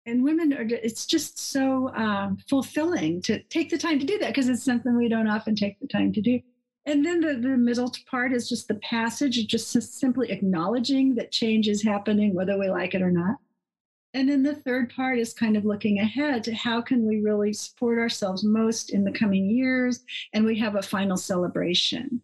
[0.06, 4.28] and women are it's just so uh, fulfilling to take the time to do that
[4.28, 6.40] because it's something we don't often take the time to do
[6.84, 11.68] and then the, the middle part is just the passage, just simply acknowledging that change
[11.68, 13.36] is happening, whether we like it or not.
[14.14, 17.52] And then the third part is kind of looking ahead to how can we really
[17.52, 20.04] support ourselves most in the coming years.
[20.34, 22.20] And we have a final celebration.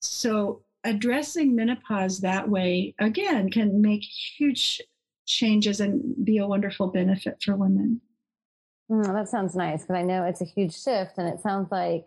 [0.00, 4.82] So addressing menopause that way, again, can make huge
[5.26, 8.00] changes and be a wonderful benefit for women.
[8.90, 12.06] Mm, that sounds nice because I know it's a huge shift and it sounds like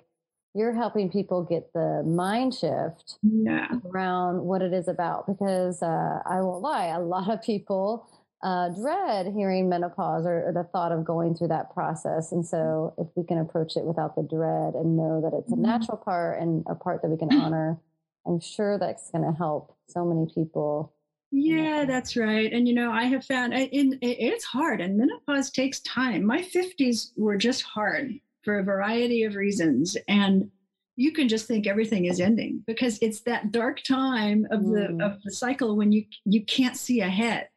[0.53, 3.67] you're helping people get the mind shift yeah.
[3.85, 8.07] around what it is about because uh, I won't lie, a lot of people
[8.43, 12.31] uh, dread hearing menopause or, or, the thought of going through that process.
[12.31, 15.55] And so, if we can approach it without the dread and know that it's a
[15.55, 15.63] mm-hmm.
[15.63, 17.79] natural part and a part that we can honor,
[18.27, 20.93] I'm sure that's going to help so many people.
[21.31, 22.51] Yeah, that's right.
[22.51, 26.23] And you know, I have found in, it's hard, and menopause takes time.
[26.23, 29.97] My 50s were just hard for a variety of reasons.
[30.07, 30.51] And
[30.95, 35.05] you can just think everything is ending because it's that dark time of the mm.
[35.05, 37.49] of the cycle when you you can't see ahead.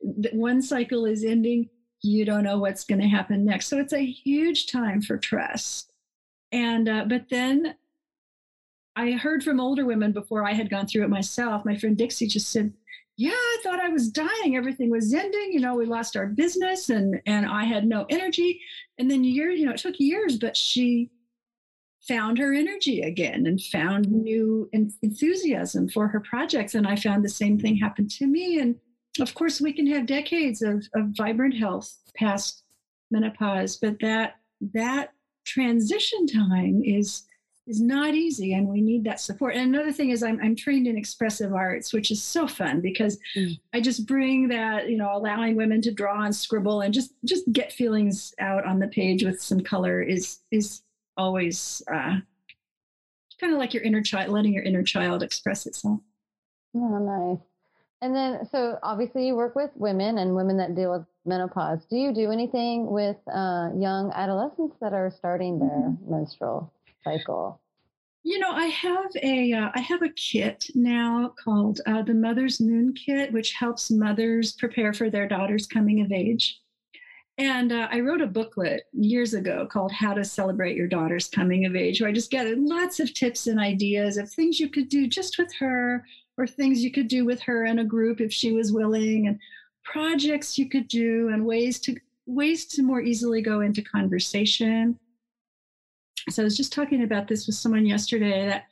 [0.00, 1.68] One cycle is ending,
[2.02, 3.68] you don't know what's going to happen next.
[3.68, 5.92] So it's a huge time for trust.
[6.50, 7.76] And uh, but then
[8.96, 11.64] I heard from older women before I had gone through it myself.
[11.64, 12.72] My friend Dixie just said,
[13.16, 14.56] yeah, I thought I was dying.
[14.56, 15.52] Everything was ending.
[15.52, 18.60] You know, we lost our business and and I had no energy.
[18.98, 21.10] And then years, you know, it took years, but she
[22.06, 26.74] found her energy again and found new enthusiasm for her projects.
[26.74, 28.58] And I found the same thing happened to me.
[28.58, 28.76] And
[29.20, 32.64] of course, we can have decades of, of vibrant health past
[33.10, 34.36] menopause, but that
[34.74, 35.12] that
[35.44, 37.24] transition time is
[37.68, 39.54] is not easy and we need that support.
[39.54, 43.18] And another thing is i'm, I'm trained in expressive arts which is so fun because
[43.36, 43.58] mm.
[43.72, 47.50] i just bring that you know allowing women to draw and scribble and just just
[47.52, 50.82] get feelings out on the page with some color is is
[51.16, 52.16] always uh,
[53.40, 56.00] kind of like your inner child letting your inner child express itself.
[56.74, 57.51] Oh nice
[58.02, 61.96] and then so obviously you work with women and women that deal with menopause do
[61.96, 66.10] you do anything with uh, young adolescents that are starting their mm-hmm.
[66.10, 66.72] menstrual
[67.04, 67.60] cycle?
[68.24, 72.60] You know, I have a uh, I have a kit now called uh, the Mother's
[72.60, 76.60] Moon Kit, which helps mothers prepare for their daughter's coming of age.
[77.38, 81.64] And uh, I wrote a booklet years ago called How to Celebrate Your Daughter's Coming
[81.64, 84.88] of Age, where I just gathered lots of tips and ideas of things you could
[84.88, 86.04] do just with her,
[86.38, 89.38] or things you could do with her in a group if she was willing, and
[89.84, 94.98] projects you could do, and ways to ways to more easily go into conversation
[96.30, 98.66] so I was just talking about this with someone yesterday that,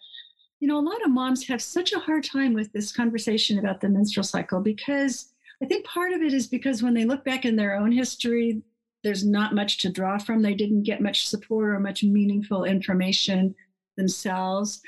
[0.61, 3.81] you know, a lot of moms have such a hard time with this conversation about
[3.81, 7.45] the menstrual cycle because I think part of it is because when they look back
[7.45, 8.63] in their own history,
[9.03, 10.43] there's not much to draw from.
[10.43, 13.55] They didn't get much support or much meaningful information
[13.97, 14.81] themselves.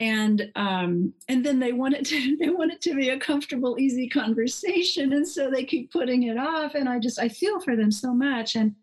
[0.00, 3.78] And um, and then they want it to they want it to be a comfortable,
[3.78, 6.74] easy conversation, and so they keep putting it off.
[6.74, 8.56] And I just I feel for them so much.
[8.56, 8.74] And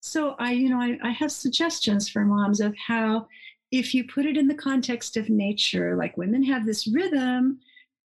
[0.00, 3.28] so I, you know, I, I have suggestions for moms of how
[3.70, 7.60] if you put it in the context of nature, like women have this rhythm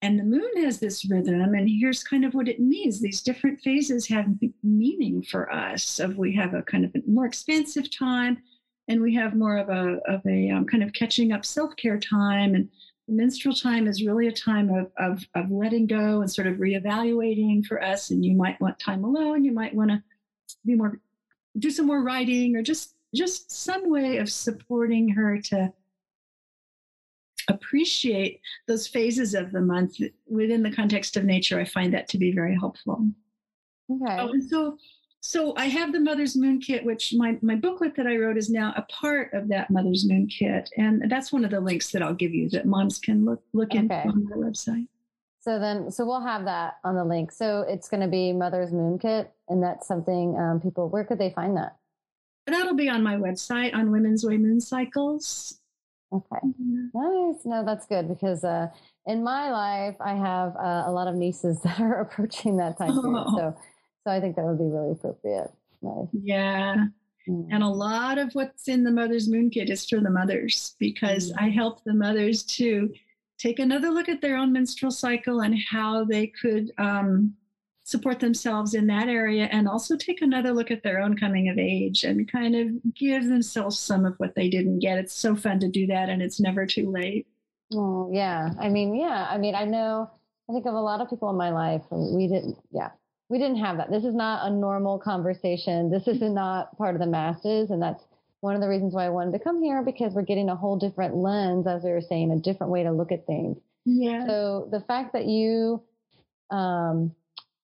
[0.02, 3.60] and the moon has this rhythm and here's kind of what it means these different
[3.60, 4.26] phases have
[4.62, 8.38] meaning for us of we have a kind of a more expansive time
[8.88, 12.54] and we have more of a of a um, kind of catching up self-care time
[12.54, 12.68] and
[13.08, 17.64] menstrual time is really a time of, of of letting go and sort of reevaluating
[17.64, 20.02] for us and you might want time alone you might want to
[20.64, 21.00] be more
[21.58, 25.72] do some more writing or just just some way of supporting her to
[27.48, 29.96] appreciate those phases of the month
[30.26, 31.60] within the context of nature.
[31.60, 33.06] I find that to be very helpful.
[33.90, 34.16] Okay.
[34.18, 34.76] Oh, and so
[35.20, 38.50] so i have the mother's moon kit which my, my booklet that i wrote is
[38.50, 42.02] now a part of that mother's moon kit and that's one of the links that
[42.02, 43.78] i'll give you that moms can look look okay.
[43.78, 44.86] into on my website
[45.46, 47.30] so then, so we'll have that on the link.
[47.30, 50.88] So it's going to be Mother's Moon Kit, and that's something um, people.
[50.88, 51.76] Where could they find that?
[52.48, 55.60] That'll be on my website on Women's Way Moon Cycles.
[56.12, 56.86] Okay, mm-hmm.
[56.92, 57.44] nice.
[57.44, 58.66] No, that's good because uh,
[59.06, 63.00] in my life, I have uh, a lot of nieces that are approaching that time
[63.00, 63.24] period.
[63.28, 63.36] Oh.
[63.36, 63.56] So,
[64.06, 65.50] so I think that would be really appropriate.
[65.82, 66.06] Nice.
[66.12, 66.86] Yeah.
[67.28, 67.48] Mm.
[67.50, 71.32] And a lot of what's in the Mother's Moon Kit is for the mothers because
[71.32, 71.42] mm.
[71.42, 72.94] I help the mothers to
[73.36, 77.34] take another look at their own menstrual cycle and how they could um,
[77.82, 81.58] support themselves in that area and also take another look at their own coming of
[81.58, 85.60] age and kind of give themselves some of what they didn't get it's so fun
[85.60, 87.28] to do that and it's never too late
[87.74, 90.10] oh yeah i mean yeah i mean i know
[90.50, 92.90] i think of a lot of people in my life we didn't yeah
[93.28, 97.00] we didn't have that this is not a normal conversation this is not part of
[97.00, 98.04] the masses and that's
[98.40, 100.78] one of the reasons why I wanted to come here because we're getting a whole
[100.78, 103.58] different lens, as we were saying, a different way to look at things.
[103.84, 104.26] Yeah.
[104.26, 105.82] So the fact that you
[106.50, 107.14] um,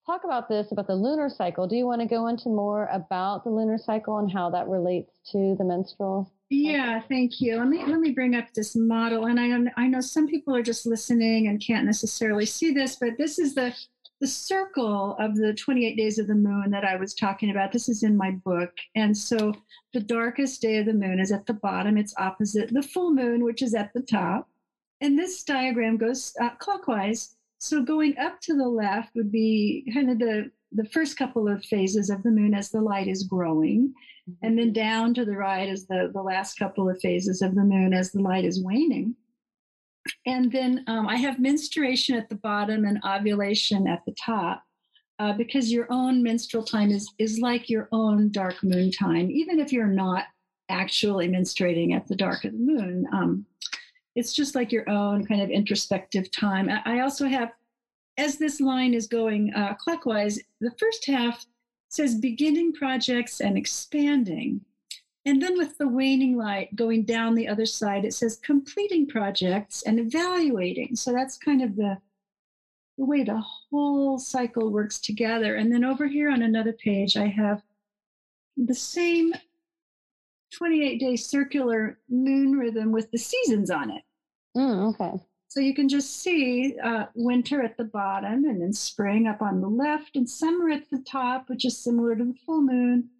[0.06, 3.44] talk about this about the lunar cycle, do you want to go into more about
[3.44, 6.30] the lunar cycle and how that relates to the menstrual?
[6.50, 7.56] Yeah, thank you.
[7.58, 10.62] Let me let me bring up this model, and I I know some people are
[10.62, 13.74] just listening and can't necessarily see this, but this is the
[14.22, 17.88] the circle of the 28 days of the moon that I was talking about, this
[17.88, 18.70] is in my book.
[18.94, 19.52] And so
[19.92, 23.42] the darkest day of the moon is at the bottom, it's opposite the full moon,
[23.42, 24.48] which is at the top.
[25.00, 27.34] And this diagram goes uh, clockwise.
[27.58, 31.64] So going up to the left would be kind of the, the first couple of
[31.64, 33.92] phases of the moon as the light is growing.
[34.30, 34.46] Mm-hmm.
[34.46, 37.64] And then down to the right is the, the last couple of phases of the
[37.64, 39.16] moon as the light is waning.
[40.26, 44.62] And then um, I have menstruation at the bottom and ovulation at the top.
[45.18, 49.60] Uh, because your own menstrual time is is like your own dark moon time, even
[49.60, 50.24] if you're not
[50.68, 53.06] actually menstruating at the dark of the moon.
[53.12, 53.46] Um,
[54.16, 56.68] it's just like your own kind of introspective time.
[56.68, 57.52] I, I also have,
[58.18, 61.46] as this line is going uh, clockwise, the first half
[61.88, 64.60] says beginning projects and expanding.
[65.24, 69.82] And then with the waning light going down the other side, it says completing projects
[69.82, 70.96] and evaluating.
[70.96, 71.98] So that's kind of the,
[72.98, 73.40] the way the
[73.70, 75.54] whole cycle works together.
[75.54, 77.62] And then over here on another page, I have
[78.56, 79.32] the same
[80.54, 84.02] 28 day circular moon rhythm with the seasons on it.
[84.56, 85.22] Mm, okay.
[85.48, 89.60] So you can just see uh, winter at the bottom and then spring up on
[89.60, 93.10] the left and summer at the top, which is similar to the full moon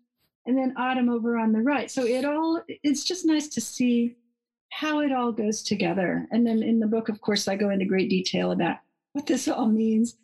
[0.46, 1.90] and then autumn over on the right.
[1.90, 4.16] So it all it's just nice to see
[4.70, 6.26] how it all goes together.
[6.30, 8.78] And then in the book, of course, I go into great detail about
[9.12, 10.16] what this all means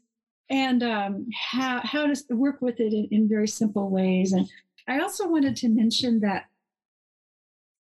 [0.49, 4.33] and um, how, how to work with it in, in, very simple ways.
[4.33, 4.49] And
[4.89, 6.47] I also wanted to mention that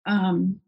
[0.06, 0.60] um,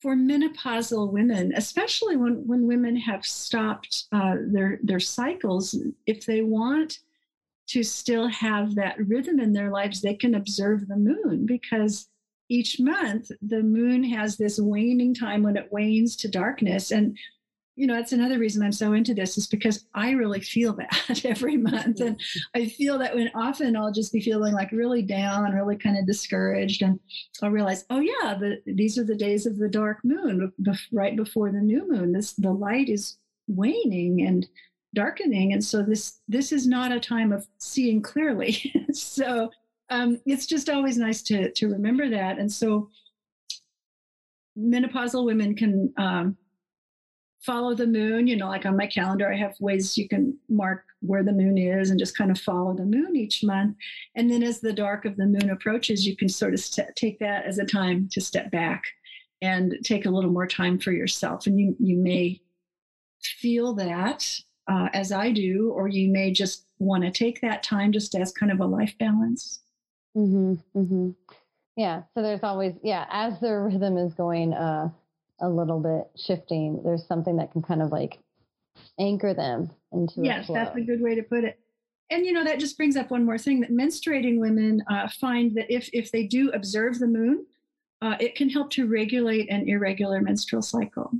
[0.00, 5.76] for menopausal women, especially when, when women have stopped uh, their, their cycles,
[6.06, 7.00] if they want
[7.72, 12.08] to still have that rhythm in their lives, they can observe the moon because
[12.48, 16.90] each month the moon has this waning time when it wanes to darkness.
[16.90, 17.16] And
[17.74, 21.24] you know that's another reason i'm so into this is because i really feel that
[21.24, 22.00] every month.
[22.00, 22.20] And
[22.54, 26.06] i feel that when often i'll just be feeling like really down really kind of
[26.06, 27.00] discouraged and
[27.42, 30.52] i'll realize oh yeah the, these are the days of the dark moon
[30.92, 32.12] right before the new moon.
[32.12, 33.16] This the light is
[33.48, 34.46] waning and
[34.94, 39.50] darkening and so this this is not a time of seeing clearly so
[39.90, 42.88] um, it's just always nice to to remember that and so
[44.58, 46.36] menopausal women can um,
[47.42, 48.26] follow the moon.
[48.26, 51.58] You know, like on my calendar, I have ways you can mark where the moon
[51.58, 53.76] is and just kind of follow the moon each month.
[54.14, 57.18] And then as the dark of the moon approaches, you can sort of st- take
[57.18, 58.84] that as a time to step back
[59.40, 61.46] and take a little more time for yourself.
[61.46, 62.40] And you, you may
[63.20, 64.28] feel that
[64.68, 68.32] uh, as I do, or you may just want to take that time just as
[68.32, 69.60] kind of a life balance.
[70.16, 71.10] Mm-hmm, mm-hmm.
[71.76, 72.02] Yeah.
[72.14, 74.90] So there's always, yeah, as their rhythm is going, uh,
[75.42, 78.18] a little bit shifting, there's something that can kind of like
[78.98, 81.58] anchor them into yes, that's a good way to put it.
[82.10, 85.54] And you know that just brings up one more thing that menstruating women uh, find
[85.56, 87.46] that if if they do observe the moon,
[88.00, 91.10] uh, it can help to regulate an irregular menstrual cycle.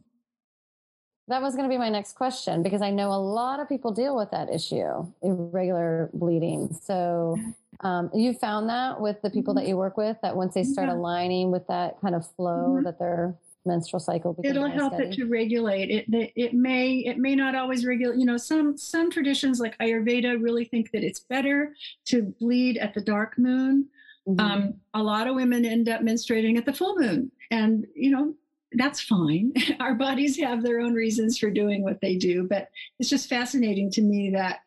[1.32, 3.90] That was going to be my next question because I know a lot of people
[3.90, 6.76] deal with that issue, irregular bleeding.
[6.82, 7.38] So,
[7.80, 9.70] um, you found that with the people that mm-hmm.
[9.70, 10.94] you work with that once they start yeah.
[10.94, 12.84] aligning with that kind of flow, mm-hmm.
[12.84, 15.08] that they're menstrual cycle it'll help steady.
[15.08, 18.76] it to regulate it, it it may it may not always regulate you know some
[18.76, 21.72] some traditions like ayurveda really think that it's better
[22.04, 23.86] to bleed at the dark moon
[24.28, 24.40] mm-hmm.
[24.40, 28.34] um, a lot of women end up menstruating at the full moon and you know
[28.74, 29.52] that's fine.
[29.80, 32.68] Our bodies have their own reasons for doing what they do but
[32.98, 34.60] it's just fascinating to me that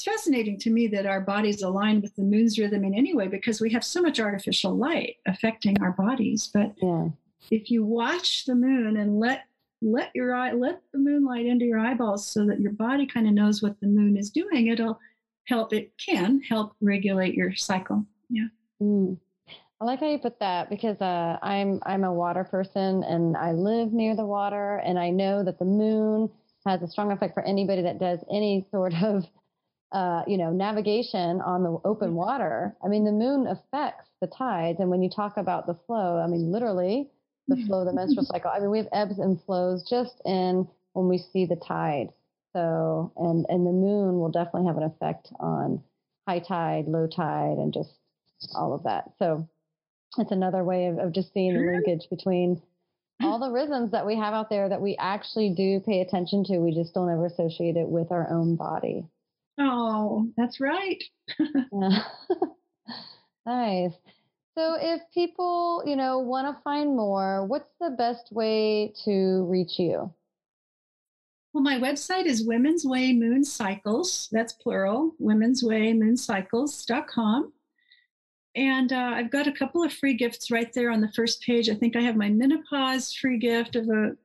[0.00, 3.28] it's fascinating to me that our bodies align with the moon's rhythm in any way
[3.28, 6.48] because we have so much artificial light affecting our bodies.
[6.52, 7.08] But yeah.
[7.50, 9.44] if you watch the moon and let
[9.82, 13.34] let your eye let the moonlight into your eyeballs so that your body kind of
[13.34, 14.98] knows what the moon is doing it'll
[15.44, 18.06] help it can help regulate your cycle.
[18.30, 18.48] Yeah.
[18.80, 19.18] Mm.
[19.80, 23.52] I like how you put that because uh, i'm i'm a water person and i
[23.52, 26.30] live near the water and i know that the moon
[26.66, 29.24] has a strong effect for anybody that does any sort of
[29.92, 32.16] uh, you know navigation on the open mm-hmm.
[32.16, 36.20] water i mean the moon affects the tides and when you talk about the flow
[36.22, 37.10] i mean literally
[37.50, 38.50] the flow of the menstrual cycle.
[38.54, 42.08] I mean, we have ebbs and flows just in when we see the tide.
[42.54, 45.82] So, and and the moon will definitely have an effect on
[46.26, 47.90] high tide, low tide, and just
[48.54, 49.12] all of that.
[49.18, 49.48] So,
[50.18, 52.60] it's another way of, of just seeing the linkage between
[53.22, 56.58] all the rhythms that we have out there that we actually do pay attention to.
[56.58, 59.04] We just don't ever associate it with our own body.
[59.58, 61.02] Oh, that's right.
[63.46, 63.92] nice.
[64.56, 69.78] So if people, you know, want to find more, what's the best way to reach
[69.78, 70.12] you?
[71.52, 74.28] Well, my website is Women's Way Moon Cycles.
[74.30, 77.52] That's plural, Women's Way Moon Cycles.com.
[78.56, 81.68] And uh, I've got a couple of free gifts right there on the first page.
[81.68, 84.16] I think I have my menopause free gift of a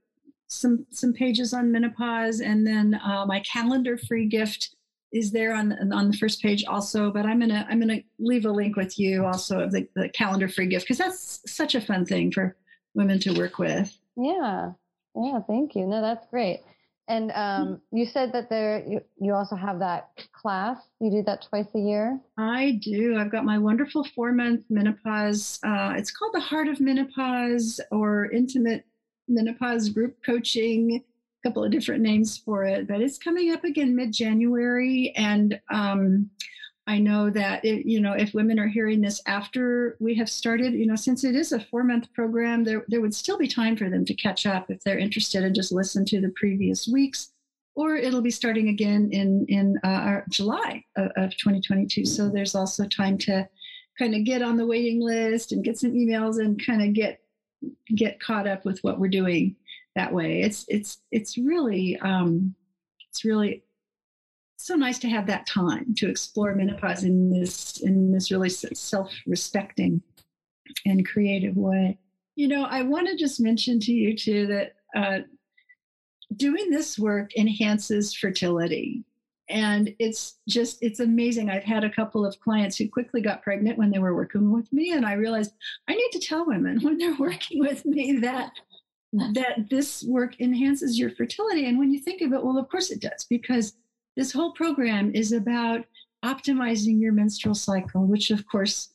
[0.47, 4.75] some some pages on menopause, and then uh, my calendar free gift
[5.11, 8.51] is there on on the first page also but i'm gonna i'm gonna leave a
[8.51, 12.05] link with you also of the, the calendar free gift because that's such a fun
[12.05, 12.55] thing for
[12.95, 13.97] women to work with.
[14.17, 14.71] Yeah.
[15.15, 15.85] Yeah thank you.
[15.85, 16.61] No that's great
[17.07, 20.77] and um, you said that there you, you also have that class.
[20.99, 22.19] You do that twice a year?
[22.37, 23.17] I do.
[23.17, 28.31] I've got my wonderful four month menopause uh, it's called the heart of menopause or
[28.31, 28.85] intimate
[29.27, 31.03] menopause group coaching.
[31.43, 35.13] A couple of different names for it, but it's coming up again mid January.
[35.15, 36.31] And um,
[36.87, 40.73] I know that, it, you know, if women are hearing this after we have started,
[40.73, 43.75] you know, since it is a four month program, there, there would still be time
[43.75, 47.31] for them to catch up if they're interested and just listen to the previous weeks.
[47.73, 52.05] Or it'll be starting again in in uh, July of, of 2022.
[52.05, 53.49] So there's also time to
[53.99, 57.19] kind of get on the waiting list and get some emails and kind of get
[57.93, 59.57] get caught up with what we're doing
[59.95, 60.41] that way.
[60.41, 62.55] It's it's it's really um,
[63.09, 63.64] it's really
[64.65, 70.01] so nice to have that time to explore menopause in this in this really self-respecting
[70.87, 71.99] and creative way.
[72.35, 75.19] You know, I want to just mention to you too that uh,
[76.35, 79.03] doing this work enhances fertility.
[79.49, 81.51] And it's just, it's amazing.
[81.51, 84.73] I've had a couple of clients who quickly got pregnant when they were working with
[84.73, 84.93] me.
[84.93, 85.53] And I realized
[85.87, 88.51] I need to tell women when they're working with me that
[89.33, 91.67] that this work enhances your fertility.
[91.67, 93.73] And when you think of it, well, of course it does, because
[94.15, 95.85] this whole program is about
[96.23, 98.89] optimizing your menstrual cycle, which of course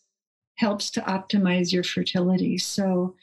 [0.56, 2.58] helps to optimize your fertility.
[2.58, 3.14] So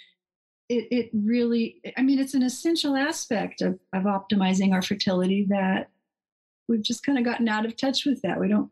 [0.69, 5.89] it, it really, I mean, it's an essential aspect of, of optimizing our fertility that
[6.67, 8.39] we've just kind of gotten out of touch with that.
[8.39, 8.71] We don't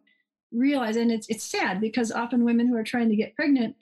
[0.52, 3.76] realize, and it's, it's sad because often women who are trying to get pregnant,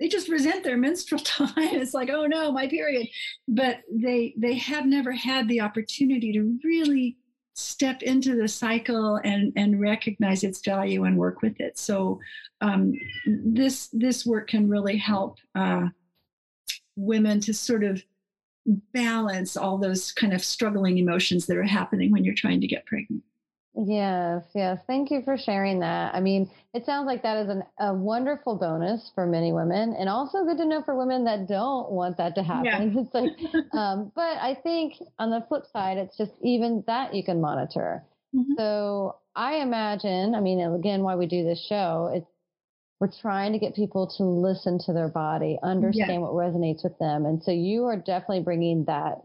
[0.00, 1.52] they just resent their menstrual time.
[1.56, 3.08] It's like, oh no, my period.
[3.46, 7.16] But they, they have never had the opportunity to really
[7.58, 11.76] step into the cycle and and recognize its value and work with it.
[11.76, 12.20] So
[12.60, 12.92] um,
[13.26, 15.88] this this work can really help uh,
[16.96, 18.02] women to sort of
[18.92, 22.86] balance all those kind of struggling emotions that are happening when you're trying to get
[22.86, 23.22] pregnant
[23.86, 24.80] Yes, yes.
[24.88, 26.12] Thank you for sharing that.
[26.12, 30.08] I mean, it sounds like that is an, a wonderful bonus for many women, and
[30.08, 32.64] also good to know for women that don't want that to happen.
[32.64, 33.00] Yeah.
[33.02, 37.22] It's like, um, but I think on the flip side, it's just even that you
[37.22, 38.02] can monitor.
[38.34, 38.54] Mm-hmm.
[38.56, 42.26] So I imagine, I mean, again, why we do this show, it's
[42.98, 46.18] we're trying to get people to listen to their body, understand yeah.
[46.18, 49.22] what resonates with them, and so you are definitely bringing that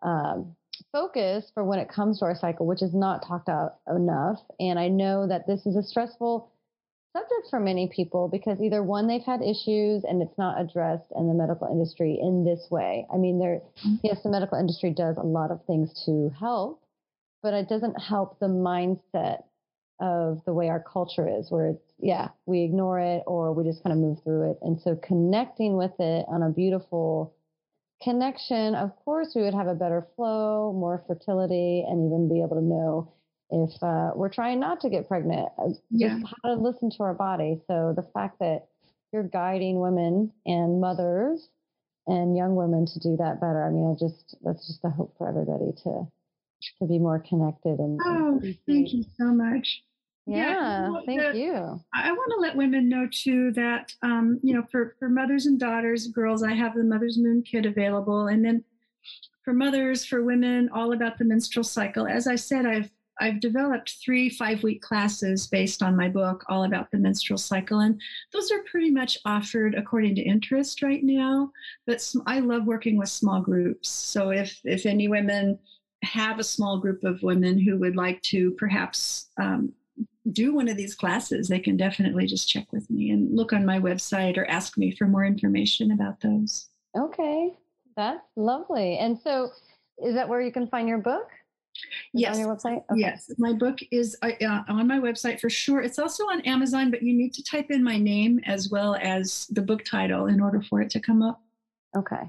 [0.00, 0.56] um,
[0.92, 4.38] focus for when it comes to our cycle, which is not talked about enough.
[4.58, 6.50] And I know that this is a stressful
[7.12, 11.28] subject for many people because either one, they've had issues and it's not addressed in
[11.28, 13.06] the medical industry in this way.
[13.12, 13.96] I mean, there, mm-hmm.
[14.04, 16.82] yes, the medical industry does a lot of things to help,
[17.42, 19.42] but it doesn't help the mindset
[20.00, 23.82] of the way our culture is, where it's, yeah, we ignore it or we just
[23.82, 24.58] kind of move through it.
[24.62, 27.34] And so connecting with it on a beautiful,
[28.02, 32.56] connection, of course, we would have a better flow, more fertility, and even be able
[32.56, 33.12] to know
[33.50, 35.48] if uh, we're trying not to get pregnant,
[35.90, 36.08] yeah.
[36.08, 37.60] just how to listen to our body.
[37.66, 38.66] So the fact that
[39.12, 41.48] you're guiding women and mothers
[42.06, 43.64] and young women to do that better.
[43.64, 46.06] I mean, I just that's just a hope for everybody to
[46.78, 48.00] to be more connected and.
[48.04, 49.82] Oh, and thank you so much.
[50.30, 51.80] Yeah, yeah thank you.
[51.92, 55.58] I want to let women know too that um, you know for for mothers and
[55.58, 58.64] daughters, girls, I have the Mother's Moon kit available, and then
[59.44, 62.06] for mothers, for women, all about the menstrual cycle.
[62.06, 66.64] As I said, I've I've developed three five week classes based on my book, all
[66.64, 67.80] about the menstrual cycle.
[67.80, 68.00] And
[68.32, 71.52] those are pretty much offered according to interest right now.
[71.86, 73.88] But I love working with small groups.
[73.90, 75.58] So if, if any women
[76.02, 79.72] have a small group of women who would like to perhaps um,
[80.32, 83.64] do one of these classes, they can definitely just check with me and look on
[83.64, 86.68] my website or ask me for more information about those.
[86.96, 87.52] Okay,
[87.96, 88.98] that's lovely.
[88.98, 89.50] And so,
[89.98, 91.28] is that where you can find your book?
[92.14, 92.34] Is yes.
[92.34, 92.82] On your website?
[92.90, 93.00] Okay.
[93.00, 93.30] Yes.
[93.38, 95.80] My book is uh, uh, on my website for sure.
[95.80, 99.46] It's also on Amazon, but you need to type in my name as well as
[99.50, 101.40] the book title in order for it to come up.
[101.96, 102.28] Okay.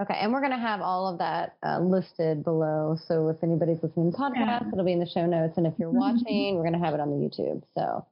[0.00, 2.96] Okay, and we're going to have all of that uh, listed below.
[3.06, 4.68] So if anybody's listening to the podcast, yeah.
[4.72, 5.58] it'll be in the show notes.
[5.58, 5.98] And if you're mm-hmm.
[5.98, 7.62] watching, we're going to have it on the YouTube.
[7.76, 8.06] So,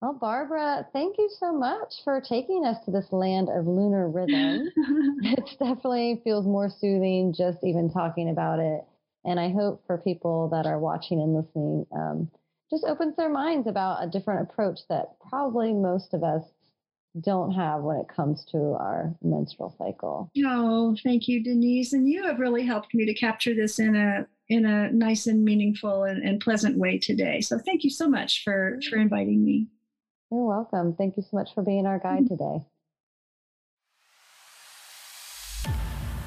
[0.00, 4.68] well, Barbara, thank you so much for taking us to this land of lunar rhythm.
[5.22, 8.84] it definitely feels more soothing just even talking about it.
[9.24, 12.28] And I hope for people that are watching and listening, um,
[12.70, 16.42] just opens their minds about a different approach that probably most of us
[17.20, 20.30] don't have when it comes to our menstrual cycle.
[20.44, 21.92] Oh, thank you, Denise.
[21.92, 25.44] And you have really helped me to capture this in a in a nice and
[25.44, 27.40] meaningful and, and pleasant way today.
[27.40, 29.68] So thank you so much for for inviting me.
[30.30, 30.94] You're welcome.
[30.94, 32.34] Thank you so much for being our guide mm-hmm.
[32.34, 32.64] today.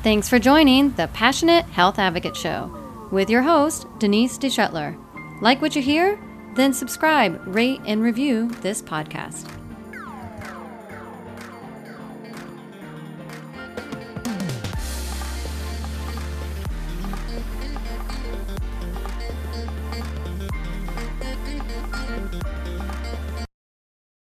[0.03, 2.69] Thanks for joining the Passionate Health Advocate Show
[3.11, 4.95] with your host, Denise DeShetler.
[5.41, 6.19] Like what you hear?
[6.55, 9.64] Then subscribe, rate, and review this podcast.